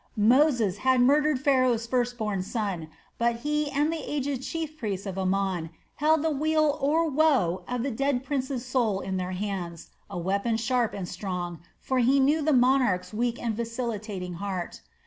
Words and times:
Moses 0.17 0.77
had 0.77 0.99
murdered 0.99 1.39
Pharaoh's 1.39 1.85
first 1.85 2.17
born 2.17 2.41
son, 2.41 2.89
but 3.19 3.41
he 3.41 3.69
and 3.69 3.93
the 3.93 3.99
aged 3.99 4.41
chief 4.41 4.75
priest 4.75 5.05
of 5.05 5.15
Amon 5.15 5.69
held 5.97 6.23
the 6.23 6.31
weal 6.31 6.75
or 6.81 7.07
woe 7.07 7.63
of 7.67 7.83
the 7.83 7.91
dead 7.91 8.23
prince's 8.23 8.65
soul 8.65 8.99
in 8.99 9.17
their 9.17 9.33
hands, 9.33 9.91
a 10.09 10.17
weapon 10.17 10.57
sharp 10.57 10.95
and 10.95 11.07
strong, 11.07 11.59
for 11.79 11.99
he 11.99 12.19
knew 12.19 12.41
the 12.41 12.51
monarch's 12.51 13.13
weak 13.13 13.39
and 13.39 13.53
vacillating 13.55 14.37
heart. 14.41 14.81